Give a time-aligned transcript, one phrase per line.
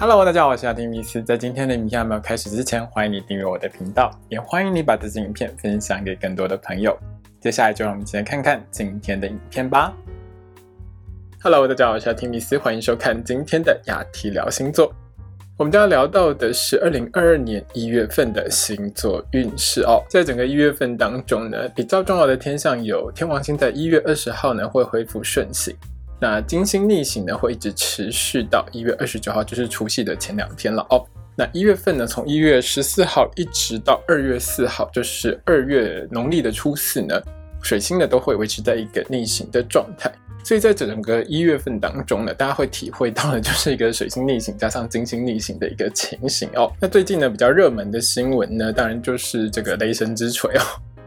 [0.00, 1.20] Hello，大家好，我是阿丁米斯。
[1.20, 6.96] 在今天的影片还没有开始之前，欢迎你订阅我的频道，也欢迎你把这支影片分享给更多的朋友。
[7.40, 9.92] 接下来就让我们一起来看看今天的影片吧。
[11.42, 14.94] Hello，大家好，我是阿丁米斯，欢迎收看今天的雅提聊星座。
[15.56, 20.00] 我们将要聊到的是二零二二年一月份的星座运势哦。
[20.08, 25.74] 在整个一月份当中呢，比较重要的天象有天王星在一月二十号呢会恢复顺行。
[26.20, 31.04] 那金星逆行呢，会一直持续到一月二十九号，就是除夕的前两天了哦。
[31.36, 37.14] 那一月份呢，从一月十四号一直到二月四号，就是二月农历的初四呢，
[37.62, 40.12] 水星呢都会维持在一个逆行的状态。
[40.42, 46.72] 所以在整个一月份当中呢，大家会体会到的就是一个水星逆行加上金星逆行的一个情形哦。
[46.80, 50.62] 那最近呢，比较热门的新闻呢，当然就是这个雷神之锤哦，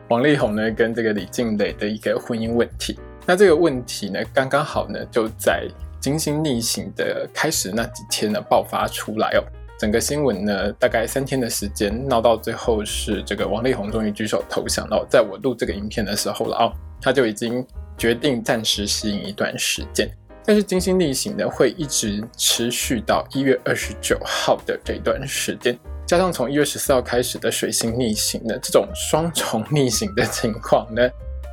[0.10, 2.98] 王力宏呢跟这个李静蕾的一个婚姻问题。
[3.26, 5.68] 那这个问题呢，刚刚好呢，就在
[6.00, 9.44] 金星逆行的开始那几天呢爆发出来哦。
[9.80, 15.06] 整个新闻呢，大概三天的时间闹到最后是这个王力宏终于举手投降了。
[15.10, 17.66] 在我录这个影片的时候了哦，他就已经
[17.98, 20.10] 决定暂时吸引一段时间。
[20.44, 31.08] 但是金星逆行呢，会一直持续到一月二十九号的这段时间，加上从一月十四号开始的水星逆行呢，这种双重逆行的情况呢。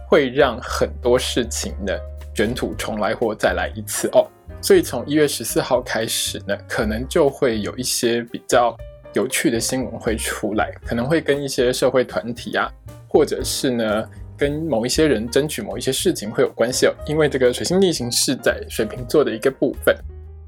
[0.09, 1.93] 会让很多事情呢
[2.35, 4.27] 卷土重来或再来一次哦，
[4.63, 8.75] 所以从一月十四号开始呢，可能就会有一些比较
[9.13, 12.73] 有趣的新闻会出来，可能会跟一些社会团体啊，
[13.07, 16.95] 或者是呢跟某一些人争取某一些事情会有关系哦。
[17.07, 19.95] 因为这个水星逆行是在水瓶座的一个部分，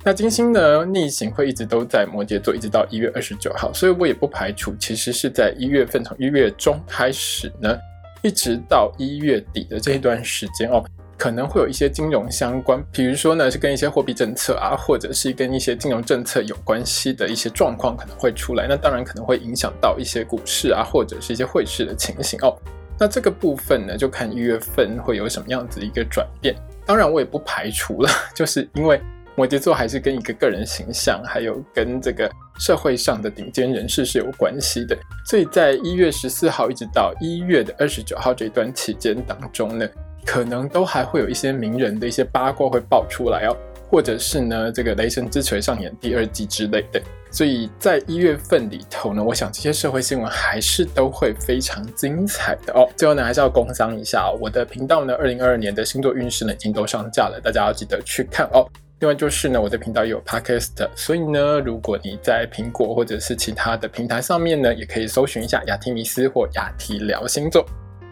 [0.05, 7.77] 那金星呢逆行会一直都在摩羯座，一直到一月二十九号，所以我也不排除其实是在一月份从一月中开始呢。
[8.23, 10.85] 一直到一月底的这一段时间哦，
[11.17, 18.67] 可能会有一些金融相关，比如说呢是跟一些货币政策啊，或者是跟一些金融政策有关系的一些状况可能会出来。
[18.69, 22.57] 那当然可能会影响到一些股市啊，或者是一些汇市的情形哦。
[22.98, 26.55] 那这个部分呢，就看一月份会有什么样子一个转变。
[26.85, 29.01] 当然我也不排除了， 就是因为。
[29.40, 34.95] 摩羯座还是跟一个个人形象，还有跟这个社会上的顶尖人士是有关系的。
[35.24, 39.89] 所以在一月十四号一直到一月的二十九号这段期间当中呢，
[40.27, 43.56] 可能都还会有一些名人的一些八卦会爆出来哦，
[43.89, 47.00] 或者是呢这个雷神之锤上演第二季之类的。
[47.30, 52.86] 所以在一月份里头呢，我想这些社会新闻还是都会非常精彩的哦。
[52.95, 58.68] 最后呢，还是要工商一下，我的频道呢，二零二二年的星座运势呢已经都上架了，大家要记得去看哦。
[59.00, 67.64] 另外就是呢，我的频道也有 podcast，所以呢，如果你在苹果或者是其他的平台上面呢，也可以搜寻一下雅提米斯或雅提聊星座。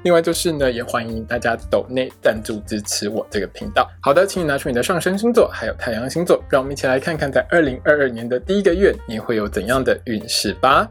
[0.02, 3.86] 另外就是呢，也欢迎大家抖内赞助支持我这个频道。
[4.00, 10.88] 好的，请你拿出你的上升星座还有太阳星座，让我们一起来看看在二零二二年的第一个月你会有怎样的运势吧。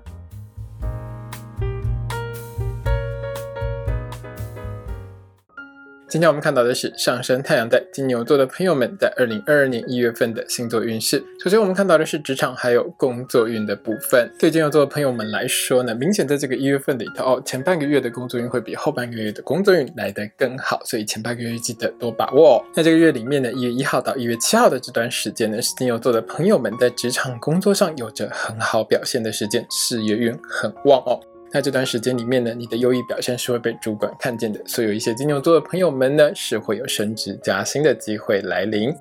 [6.10, 11.22] 今天我们看到的是上升太阳在金牛座的朋友们在二零二二年一月份的星座运势。
[11.44, 14.32] 首先，我们看到的是职场还有工作运的部分。
[14.40, 22.64] 对金牛座的朋友们来说呢，明显在这个一月份里头哦，前半个月的工作运会比后半个月的工作运来得更好，所以前半个月记得多把握。
[22.74, 31.20] 那这个月里面呢，一月一号到一月七号的这段时间呢，是金牛座的朋友们在职场工作上有着很好表现的时间，事业运很旺哦。
[31.52, 38.94] 那这段时间里面呢，你的优异表现是会被主管看见的，所以有一些金牛座的朋友们呢，是会有升职加薪的机会来临。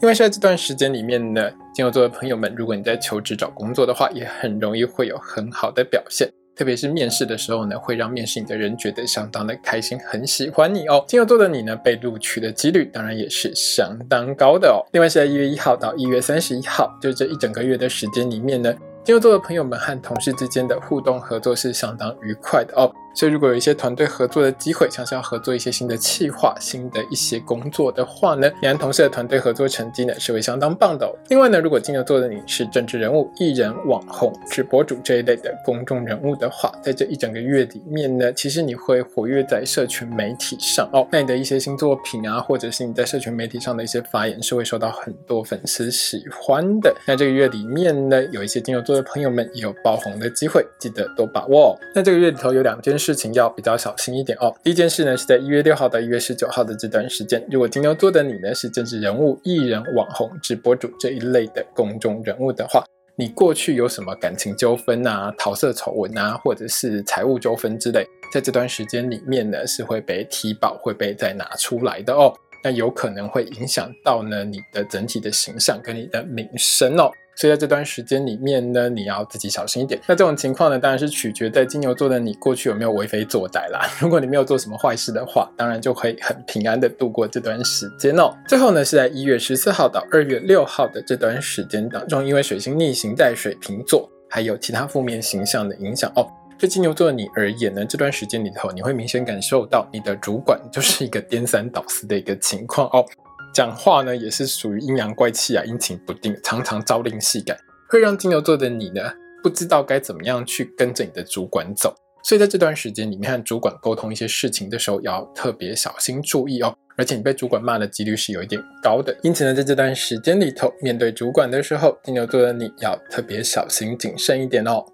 [0.00, 11.04] 因为在这段时间里面呢，金牛座的朋友们，如果你在求职找工作的话，也很容易会有很好的表现，特别是面试的时候呢，会让面试你的人觉得相当的开心，很喜欢你哦。
[11.06, 14.82] 金牛座的你呢，被录取的几率当然也是相当高的哦。
[14.92, 18.74] 另外是在一月一号到一月三十一号，就这一整个月的时间里面呢。
[19.04, 22.92] 金牛座的朋友们和同事之间的互动合作是相当愉快的哦。
[23.14, 31.12] 所以，如果有一些团队合作的机会，像是要合作一些新的企划、新的一些工作的话呢，你和同事的团队合作成绩呢是会相当棒的。
[31.28, 41.06] 另外呢，如果金牛座的你是政治人物、艺人、网红、直播主这一类的公众人物的话，在这一整个月里面呢，其实你会活跃在社群媒体上哦。
[41.12, 46.94] 那你的一些新作品啊，或者是你在社群媒体上的一些发言，是会受到很多粉丝喜欢的。
[47.06, 51.78] 那这个月里面呢，有一些金牛座的朋友们也有爆红的机会，记得多把握。
[51.94, 52.96] 那这个月里头有两件。
[53.02, 54.54] 事情要比较小心一点哦。
[54.62, 62.84] 第一件事呢，是在一月六号到一月十九号的这段时间，如果金牛座的你呢是政治人物、艺人、网红、直播主这一类的公众人物的话，
[63.16, 72.32] 你过去有什么感情纠纷啊、桃色丑闻啊，或者是财务纠纷之类，在这段时间里面呢是会被提报、会被再拿出来的哦。
[72.62, 77.10] 那有可能会影响到呢你的整体的形象跟你的名声哦。
[77.34, 79.98] 所以在这段时间里面呢，你要自己小心一点。
[80.06, 83.88] 那这种情况呢，当然是取决在金牛座的你过去有没有为非作歹啦。
[83.98, 88.30] 如果你没有做什么坏事的话，当然就可以很平安的度过这段时间哦。
[88.46, 96.28] 最后呢，是在一月十四号到二月六号的这段时间当中，因为水星逆行在水瓶座，还有其他负面形象的影响哦。
[96.62, 103.04] 对金牛座的你而言呢，这段时间里头，你会明显感受到你的主管就是 一个颠三倒四的一个情况哦。
[103.52, 109.02] 讲话呢也是属于阴阳怪气啊，阴晴不定，常常朝令夕改，会让金牛座的你呢
[109.42, 111.92] 不知道该怎么样去跟着你的主管走。
[112.22, 116.72] 所以在这段时间里面和主管沟通一些事情的时候，要特别小心注意哦。
[116.96, 124.84] 而且你被主管骂的几率是有一点高的，因此呢，在这段时间里头，面对主管的时候，金牛座的你要特别小心谨慎一点哦。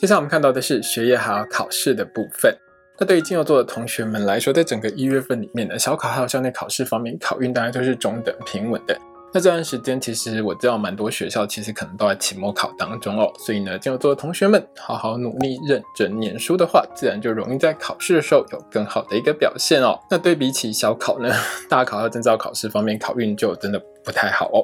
[0.00, 2.56] 接下来我们看到的是学业还有考试的部分。
[3.00, 8.96] 那对于金牛座的同学们来说，在整个一月份里面呢，小考还有校内考试方面，考运大概都是中等平稳的。
[9.34, 19.98] 那这段时间，其实我知道蛮多学校其实可能都在期末考当中哦，所以呢，金牛座的同学们好好努力、认真念书的话，自然就容易在考试的时候有更好的一个表现哦。
[20.08, 21.28] 那对比起小考呢，
[21.68, 24.62] 大考和证照考试方面，考运就真的不太好哦。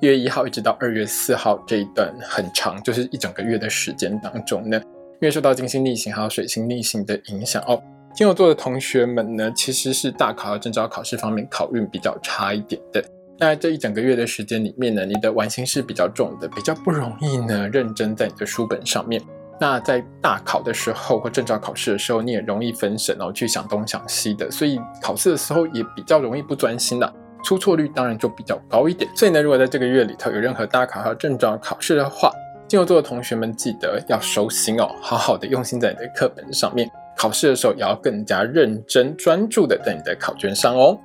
[0.00, 4.80] 一月一号一直到二月四号这一段很长，就是一整个月的时间当中呢。
[5.20, 7.82] 因为受到金星逆行还有水星逆行的影响哦，
[8.14, 13.02] 金牛座的同学们呢，其实是大考和证照考试方面考运比较差一点的。
[13.38, 19.22] 那这一整个月的时间里面呢，你的玩心是比较重的，比较不容易呢认真在你的书本上面。
[19.58, 27.10] 那在大考的时候或证照考试的时候，你也容易分神哦，去想东想西的，所以考试的时候也比较容易不专心了，
[27.46, 29.08] 出错率当然就比较高一点。
[29.14, 32.28] 所以呢，如果在这个月里头有任何大考和证照考试的话，
[32.66, 36.90] 金牛座的同学们，记得要收心哦，好好的用心在你的课本上面。
[37.16, 40.98] 考试的时候也要更加认真专注的在你的考卷上哦。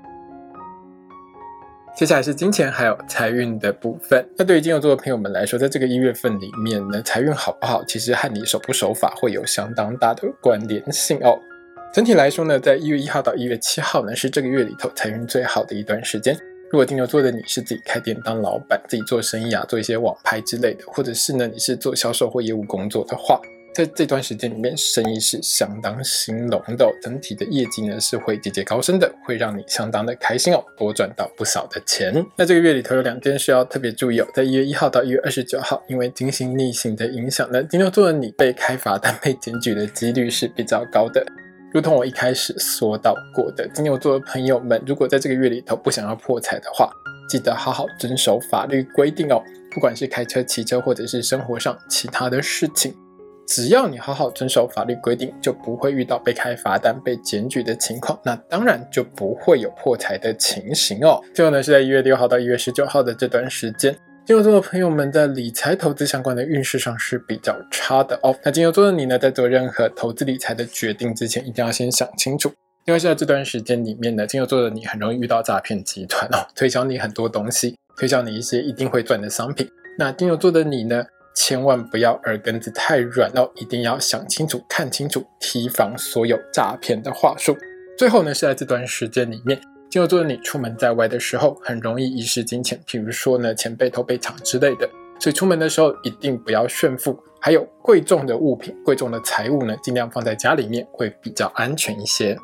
[1.96, 4.28] 接下来是金钱还有财运的部分。
[4.36, 11.38] 那对于金牛座的朋友们来说，在这个一月份里面呢，财运好不好，其实和你守不守法会有相当大的关联性哦。
[11.94, 16.34] 整体来说呢，在一月一号到一月七号呢，是这个月里头财运最好的一段时间。
[16.70, 23.42] 如果金牛座的你是自己开店当老板，自己做生意啊，做一些网拍之类的，或者是呢你是做销售或业务工作的话，
[23.76, 32.26] 在这段时间里面，生意是相当兴隆的，整体的业绩呢是会节节高升的，会让你相当的开心哦，多赚到不少的钱。
[32.38, 41.22] 那这个月里头有两件事要特别注意哦，在一月一号到一月二十九号，因为金星逆行的影响呢，金牛座的你被开罚单、被检举的几率是比较高的。
[41.74, 46.92] 如同我一开始说到过的，金牛座的朋友们，如果在这个月里头不想要破财的话，
[47.30, 49.42] 记得好好遵守法律规定哦。
[49.74, 52.94] 不管是开车、骑车，或者是生活上其他的事情，
[53.48, 58.20] 只要你好好遵守法律规定，就不会遇到被开罚单、被检举的情况。
[58.26, 61.22] 那当然就不会有破财的情形哦。
[61.34, 63.96] 最后呢，是在一月六号到一月十九号的这段时间。
[64.32, 68.34] 金牛座的朋友们在理财投资相关的运势上是比较差的哦。
[68.46, 72.50] 那金牛座的你呢，在做任何投资理财的决定之前，一定要先想清楚，
[72.86, 79.68] 因为在这段时间里面呢，金牛座的你很容易遇到诈骗集团哦， 推销你很多东西，推销你一些一定会赚的商品。
[80.00, 81.04] 那金牛座的你呢，
[81.36, 87.58] 千万不要耳根子太软哦，一定要想清楚、看清楚，提防所有诈骗的话术。
[87.98, 89.60] 最后呢，是在这段时间里面。
[89.92, 94.90] 金牛座的你出门在外的时候，很容易遗失金钱，譬如说呢，钱被偷、被抢之类的。
[95.20, 102.38] 所以出门的时候一定不要炫富，还有贵重的物品、贵重的财物呢，尽量放在家里面会比较安全一些。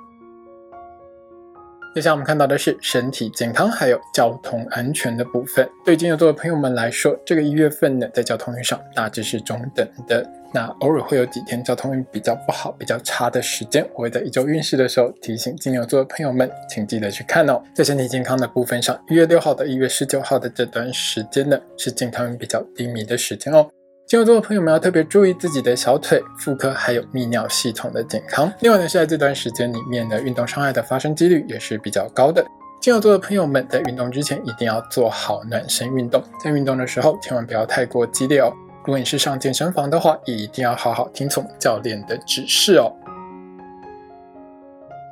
[1.97, 5.67] 接下来我们看到的是身体健康还有交通安全的部分。
[5.83, 10.23] 对金牛座的朋友们来说，这个一月份呢，在交通运上大致是中等的。
[10.53, 17.59] 那偶尔会有几天交通运比较不好、比较差的时间，我会在一周运势的时候提醒金牛座的朋友们，请记得去看哦。
[17.73, 23.67] 在身体健康的部分上，一月六号到一月十九号的这段时间呢，是健康运比较低迷的时间哦。
[24.07, 28.49] 金牛座的朋友们要特别注意自己的小腿、妇科还有泌尿系统的健康。
[28.61, 32.41] 另外呢，是在这段时间里面的，运动伤害的发生几率也是比较高的。
[32.79, 38.49] 金牛座的朋友们在运动之前一定要做好暖身运动，在运动的时候千万不要太过激烈哦。
[38.85, 42.89] 如果你是上健身房的话，也一定要好好听从教练的指示哦。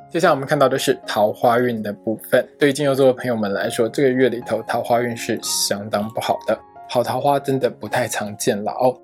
[0.08, 2.48] 接下来我们看到的是桃花运的部分。
[2.58, 8.96] 对于金牛座的朋友们来说，这个月里头桃花运是相当不好的，好桃花真的不太常见了哦。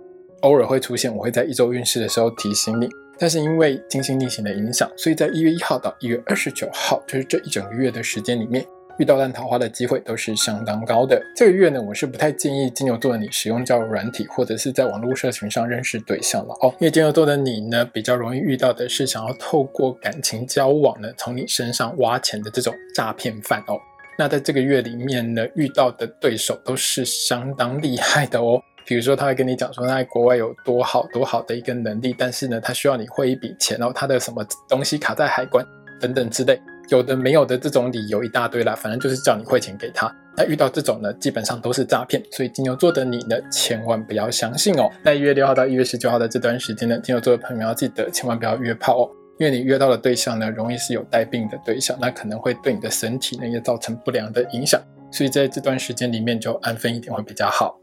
[0.43, 2.89] 偶尔会出现，我会在一周运势的时候提醒你。
[3.19, 8.65] 但是因为金星逆行的影响，所以在一月一号到一月二十九号，就是这一整个月的时间里面，
[8.99, 11.23] 遇到烂桃花的机会都是相当高的。
[11.37, 23.79] 这个月呢，我是不太建议金牛座的你使用交友软体或者是在网络社群上认识对象了哦，因为金牛座的你呢，比较容易遇到的是想要透过感情交往呢，从你身上挖钱的这种诈骗犯哦。
[24.19, 28.61] 那在这个月里面呢，遇到的对手都是相当厉害的哦。
[28.85, 35.65] 比如说，他会跟你讲说他在国外有多好多好的一个能力，但是呢，他需要你汇一笔钱，然后他的什么东西卡在海关
[36.01, 36.61] 等等之类。
[36.89, 40.13] 有的没有的这种理由一大堆啦，反正就是叫你汇钱给他。
[40.37, 44.91] 那遇到这种呢，基本上都是诈骗，所以金牛座的你呢，千万不要相信哦。
[45.05, 49.11] 在一月六号到一月十九号的这段时间呢，金牛座的朋友要记得千万不要约炮哦，
[49.43, 54.81] 因为你约到的对象呢，容易是有带病的对象，那可能会对你的身体呢也造成不良的影响，
[55.11, 57.77] 所以在这段时间里面就安分一点会比较好。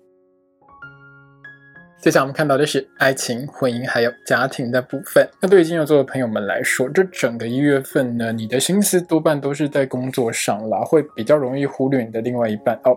[2.01, 5.28] 接下来我们看到的是爱情、婚姻还有家庭的部分。
[5.42, 12.96] 那对于金牛座的朋友们来说，这整个一月份呢，你的心思多半都是在工作上啦，会比较容易忽略你的另外一半哦。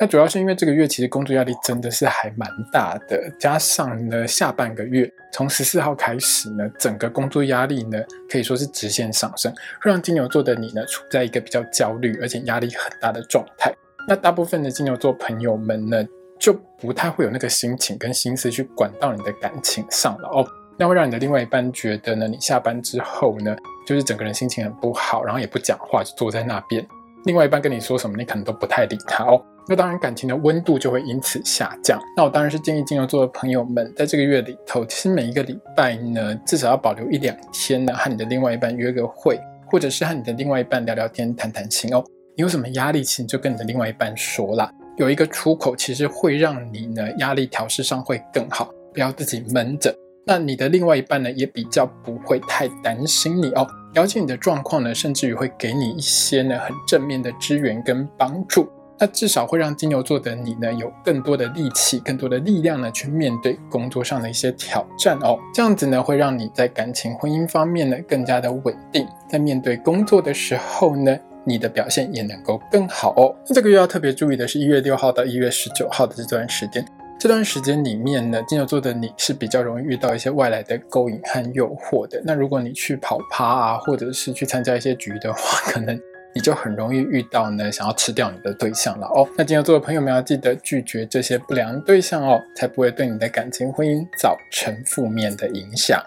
[0.00, 9.52] 那主要是因为这个月其实工作压力真的是还蛮大的，加上呢下半个月从十四号开始呢，整个工作压力呢可以说是直线上升，
[9.82, 13.70] 会让金牛座的你呢处在一个比较焦虑而且压力很大的状态。
[14.08, 16.04] 那大部分的金牛座朋友们呢？
[16.38, 20.42] 就不太会有那个心情跟心思去管到你的感情上了哦，
[20.78, 23.54] 那会让你的另外一半觉得呢，你下班之后呢，
[23.86, 26.82] 就是整个人心情很不好，然后也不讲话，就坐在那边。
[27.24, 29.40] 另外一半跟你说什么，你可能都不太理他哦。
[29.68, 32.00] 那当然感情的温度就会因此下降。
[32.16, 42.02] 那我当然是建议金牛座的朋友们，在这个月里头，其实每一个礼拜呢，至少要保留一两天呢，和你的另外一半约个会，或者是和你的另外一半聊聊天、谈谈心哦。
[42.36, 44.72] 你有什么压力，其实就跟你的另外一半说啦。
[44.96, 49.94] 有一个出口，其实会让你呢压力调试上会更好，不要自己闷着。
[50.26, 58.68] 那你的另外一半呢，也比较不会太担心你哦，了解你的状况呢，甚至于会给你一些呢很正面的支援跟帮助。
[58.98, 65.38] 那至少会让金牛座的你呢有更多的力气、更多的力量呢去面对工作上的一些挑战哦。
[65.54, 71.16] 这样子呢会让你在感情、婚姻方面呢更加的稳定，在面对工作的时候呢。
[71.42, 73.34] 你的表现也能够更好哦。
[73.48, 76.84] 那这个月要特别注意的是一月六号到一月十九号的这段时间，
[77.20, 82.18] 这段时间里面呢，金牛座的你是比较容易遇到一些外来的勾引和诱惑的。
[82.24, 85.94] 那如果你去跑趴啊，或者是去参加一些局的话， 可能
[86.34, 89.28] 你就很容易遇到呢想要吃掉你的对象了哦。
[89.36, 96.02] 那金牛座的朋友们要记得拒绝这些不良对象哦，才不会对你的感情婚姻造成负面的影响。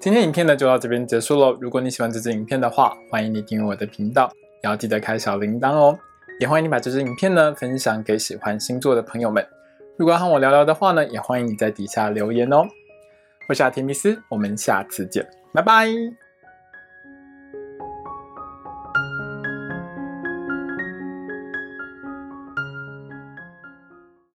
[0.00, 1.58] 今天影片呢就到这边结束喽。
[1.60, 4.30] 如果你喜欢这支影片的话，欢迎你订阅我的频道，
[4.62, 5.98] 也要记得开小铃铛哦。
[6.38, 9.44] 也欢迎你把这支影片呢分享给喜欢星座的朋友们。
[9.96, 12.66] 如果要和我聊聊的话呢，也欢迎你在底下留言哦。
[13.48, 16.25] 我是阿提米斯，我们下次见，拜拜。